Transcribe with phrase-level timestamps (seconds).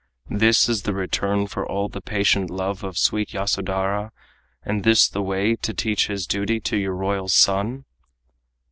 [0.31, 4.11] This the return for all the patient love Of sweet Yasodhara,
[4.65, 7.85] and this the way To teach his duty to your royal son?"